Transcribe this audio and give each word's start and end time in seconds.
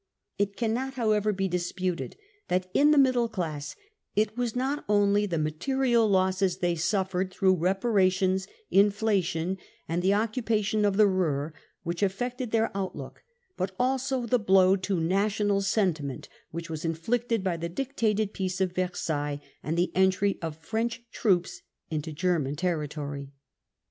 It 0.39 0.57
cannot 0.57 0.95
how 0.95 1.11
ever 1.11 1.31
be 1.31 1.47
disputed 1.47 2.15
that 2.47 2.71
in 2.73 2.89
the 2.89 2.97
middle 2.97 3.29
class 3.29 3.75
it 4.15 4.35
was 4.35 4.55
not 4.55 4.83
only 4.89 5.27
the 5.27 5.37
materia] 5.37 6.01
losses 6.01 6.57
they 6.57 6.73
suffered 6.75 7.29
through 7.29 7.53
reparations, 7.57 8.47
inflation 8.71 9.59
and 9.87 10.01
the 10.01 10.15
occupation 10.15 10.85
of 10.85 10.97
the 10.97 11.05
Ruhr 11.05 11.53
which 11.83 12.01
affected 12.01 12.49
their 12.49 12.75
outlook 12.75 13.21
but 13.55 13.75
also 13.77 14.25
the 14.25 14.39
blow 14.39 14.75
to 14.77 14.99
national 14.99 15.61
sentiment 15.61 16.29
which 16.49 16.67
was 16.67 16.83
inflicted 16.83 17.41
1 17.41 17.43
by 17.43 17.57
the 17.57 17.69
dictated 17.69 18.33
Peace 18.33 18.59
of 18.59 18.71
Versailles 18.71 19.39
and 19.61 19.77
the 19.77 19.91
entry 19.95 20.39
of 20.41 20.57
French 20.57 21.03
troops 21.11 21.61
into 21.91 22.11
German 22.11 22.55
territory. 22.55 23.33